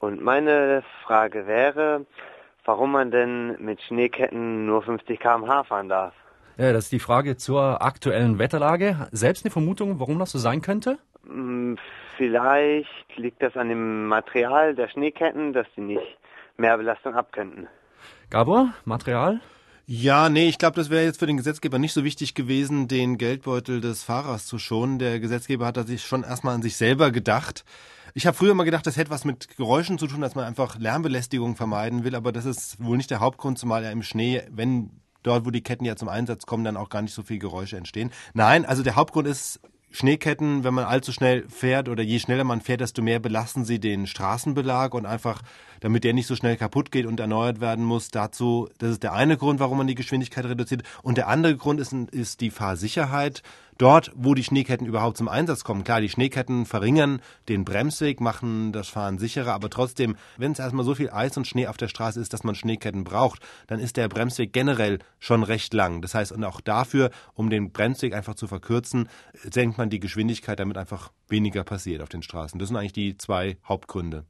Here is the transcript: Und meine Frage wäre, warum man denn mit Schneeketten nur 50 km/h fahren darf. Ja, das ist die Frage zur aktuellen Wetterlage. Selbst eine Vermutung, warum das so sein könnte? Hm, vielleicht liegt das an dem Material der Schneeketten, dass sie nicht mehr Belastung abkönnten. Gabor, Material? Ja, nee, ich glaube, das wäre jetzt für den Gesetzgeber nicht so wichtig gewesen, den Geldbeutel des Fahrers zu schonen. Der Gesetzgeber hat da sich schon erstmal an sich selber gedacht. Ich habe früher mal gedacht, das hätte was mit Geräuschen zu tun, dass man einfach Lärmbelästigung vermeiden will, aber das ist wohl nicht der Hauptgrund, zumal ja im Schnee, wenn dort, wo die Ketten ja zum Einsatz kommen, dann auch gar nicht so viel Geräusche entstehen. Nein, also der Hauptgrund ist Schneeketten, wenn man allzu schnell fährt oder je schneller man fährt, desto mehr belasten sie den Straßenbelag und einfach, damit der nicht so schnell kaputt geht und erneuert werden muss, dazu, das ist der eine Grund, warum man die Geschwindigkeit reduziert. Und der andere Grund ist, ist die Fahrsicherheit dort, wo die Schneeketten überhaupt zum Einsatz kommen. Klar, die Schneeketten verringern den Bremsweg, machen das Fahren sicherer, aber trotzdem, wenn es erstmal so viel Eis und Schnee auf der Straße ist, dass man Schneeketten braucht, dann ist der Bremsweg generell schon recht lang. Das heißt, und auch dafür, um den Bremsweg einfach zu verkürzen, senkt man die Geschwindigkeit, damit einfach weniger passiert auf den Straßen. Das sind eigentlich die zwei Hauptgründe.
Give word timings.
Und 0.00 0.22
meine 0.22 0.82
Frage 1.04 1.46
wäre, 1.46 2.06
warum 2.64 2.92
man 2.92 3.10
denn 3.10 3.56
mit 3.62 3.80
Schneeketten 3.82 4.66
nur 4.66 4.82
50 4.82 5.20
km/h 5.20 5.64
fahren 5.64 5.88
darf. 5.88 6.14
Ja, 6.56 6.72
das 6.72 6.84
ist 6.84 6.92
die 6.92 6.98
Frage 6.98 7.36
zur 7.36 7.82
aktuellen 7.82 8.38
Wetterlage. 8.38 9.08
Selbst 9.12 9.44
eine 9.44 9.50
Vermutung, 9.50 10.00
warum 10.00 10.18
das 10.18 10.32
so 10.32 10.38
sein 10.38 10.62
könnte? 10.62 10.98
Hm, 11.26 11.78
vielleicht 12.16 13.16
liegt 13.16 13.42
das 13.42 13.56
an 13.56 13.68
dem 13.68 14.06
Material 14.08 14.74
der 14.74 14.88
Schneeketten, 14.88 15.52
dass 15.52 15.66
sie 15.74 15.82
nicht 15.82 16.18
mehr 16.56 16.76
Belastung 16.76 17.14
abkönnten. 17.14 17.68
Gabor, 18.30 18.74
Material? 18.84 19.40
Ja, 19.92 20.28
nee, 20.28 20.48
ich 20.48 20.58
glaube, 20.58 20.76
das 20.76 20.88
wäre 20.88 21.02
jetzt 21.02 21.18
für 21.18 21.26
den 21.26 21.36
Gesetzgeber 21.36 21.80
nicht 21.80 21.92
so 21.92 22.04
wichtig 22.04 22.36
gewesen, 22.36 22.86
den 22.86 23.18
Geldbeutel 23.18 23.80
des 23.80 24.04
Fahrers 24.04 24.46
zu 24.46 24.56
schonen. 24.60 25.00
Der 25.00 25.18
Gesetzgeber 25.18 25.66
hat 25.66 25.76
da 25.76 25.82
sich 25.82 26.04
schon 26.04 26.22
erstmal 26.22 26.54
an 26.54 26.62
sich 26.62 26.76
selber 26.76 27.10
gedacht. 27.10 27.64
Ich 28.14 28.24
habe 28.24 28.36
früher 28.36 28.54
mal 28.54 28.62
gedacht, 28.62 28.86
das 28.86 28.96
hätte 28.96 29.10
was 29.10 29.24
mit 29.24 29.56
Geräuschen 29.56 29.98
zu 29.98 30.06
tun, 30.06 30.20
dass 30.20 30.36
man 30.36 30.44
einfach 30.44 30.78
Lärmbelästigung 30.78 31.56
vermeiden 31.56 32.04
will, 32.04 32.14
aber 32.14 32.30
das 32.30 32.44
ist 32.44 32.80
wohl 32.80 32.98
nicht 32.98 33.10
der 33.10 33.18
Hauptgrund, 33.18 33.58
zumal 33.58 33.82
ja 33.82 33.90
im 33.90 34.04
Schnee, 34.04 34.44
wenn 34.52 34.90
dort, 35.24 35.44
wo 35.44 35.50
die 35.50 35.60
Ketten 35.60 35.84
ja 35.84 35.96
zum 35.96 36.08
Einsatz 36.08 36.46
kommen, 36.46 36.62
dann 36.62 36.76
auch 36.76 36.88
gar 36.88 37.02
nicht 37.02 37.12
so 37.12 37.24
viel 37.24 37.40
Geräusche 37.40 37.76
entstehen. 37.76 38.12
Nein, 38.32 38.64
also 38.64 38.84
der 38.84 38.94
Hauptgrund 38.94 39.26
ist 39.26 39.58
Schneeketten, 39.92 40.62
wenn 40.62 40.74
man 40.74 40.84
allzu 40.84 41.12
schnell 41.12 41.48
fährt 41.48 41.88
oder 41.88 42.02
je 42.02 42.20
schneller 42.20 42.44
man 42.44 42.60
fährt, 42.60 42.80
desto 42.80 43.02
mehr 43.02 43.18
belasten 43.18 43.64
sie 43.64 43.80
den 43.80 44.06
Straßenbelag 44.06 44.94
und 44.94 45.04
einfach, 45.04 45.42
damit 45.80 46.04
der 46.04 46.12
nicht 46.12 46.28
so 46.28 46.36
schnell 46.36 46.56
kaputt 46.56 46.92
geht 46.92 47.06
und 47.06 47.18
erneuert 47.18 47.60
werden 47.60 47.84
muss, 47.84 48.10
dazu, 48.10 48.68
das 48.78 48.92
ist 48.92 49.02
der 49.02 49.12
eine 49.12 49.36
Grund, 49.36 49.58
warum 49.58 49.78
man 49.78 49.88
die 49.88 49.96
Geschwindigkeit 49.96 50.44
reduziert. 50.44 50.84
Und 51.02 51.18
der 51.18 51.26
andere 51.26 51.56
Grund 51.56 51.80
ist, 51.80 51.92
ist 51.92 52.40
die 52.40 52.50
Fahrsicherheit 52.50 53.42
dort, 53.80 54.12
wo 54.14 54.34
die 54.34 54.44
Schneeketten 54.44 54.86
überhaupt 54.86 55.16
zum 55.16 55.28
Einsatz 55.28 55.64
kommen. 55.64 55.84
Klar, 55.84 56.00
die 56.00 56.08
Schneeketten 56.08 56.66
verringern 56.66 57.22
den 57.48 57.64
Bremsweg, 57.64 58.20
machen 58.20 58.72
das 58.72 58.88
Fahren 58.88 59.18
sicherer, 59.18 59.54
aber 59.54 59.70
trotzdem, 59.70 60.16
wenn 60.36 60.52
es 60.52 60.58
erstmal 60.58 60.84
so 60.84 60.94
viel 60.94 61.10
Eis 61.10 61.36
und 61.36 61.46
Schnee 61.46 61.66
auf 61.66 61.76
der 61.76 61.88
Straße 61.88 62.20
ist, 62.20 62.32
dass 62.32 62.44
man 62.44 62.54
Schneeketten 62.54 63.04
braucht, 63.04 63.40
dann 63.68 63.80
ist 63.80 63.96
der 63.96 64.08
Bremsweg 64.08 64.52
generell 64.52 64.98
schon 65.18 65.42
recht 65.42 65.72
lang. 65.72 66.02
Das 66.02 66.14
heißt, 66.14 66.32
und 66.32 66.44
auch 66.44 66.60
dafür, 66.60 67.10
um 67.34 67.48
den 67.48 67.72
Bremsweg 67.72 68.14
einfach 68.14 68.34
zu 68.34 68.46
verkürzen, 68.46 69.08
senkt 69.32 69.78
man 69.78 69.88
die 69.88 70.00
Geschwindigkeit, 70.00 70.60
damit 70.60 70.76
einfach 70.76 71.10
weniger 71.28 71.64
passiert 71.64 72.02
auf 72.02 72.08
den 72.08 72.22
Straßen. 72.22 72.58
Das 72.58 72.68
sind 72.68 72.76
eigentlich 72.76 72.92
die 72.92 73.16
zwei 73.16 73.56
Hauptgründe. 73.66 74.24